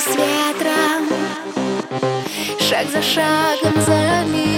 [0.00, 1.04] с ветром.
[2.58, 4.49] Шаг за шагом залив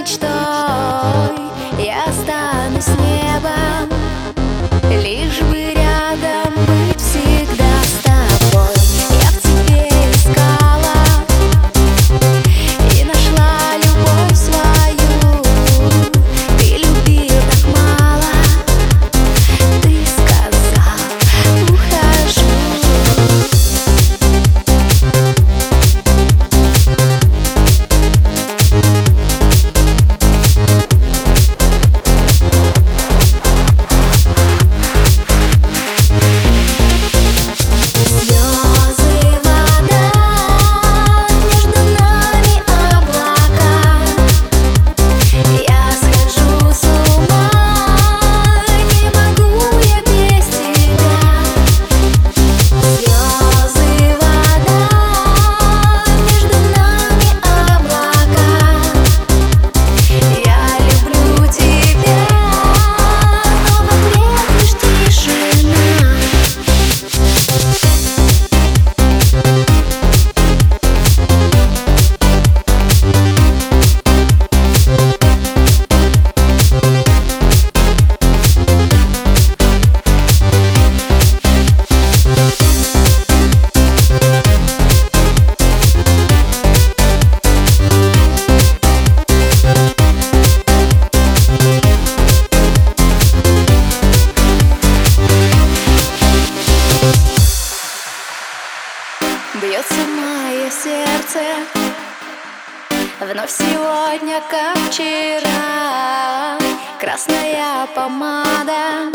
[103.30, 106.58] Вновь сегодня, как вчера.
[106.98, 109.12] Красная помада.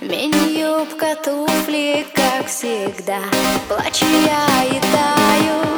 [0.00, 3.18] Мини-юбка, туфли, как всегда.
[3.68, 5.75] Плачу я и таю.